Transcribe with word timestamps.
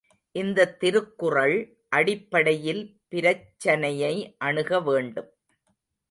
இந்தத் 0.35 0.79
திருக்குறள் 0.79 1.57
அடிப்படையில் 1.89 2.81
பிரச்சனையை 3.07 4.13
அணுக 4.39 4.79
வேண்டும். 4.79 5.29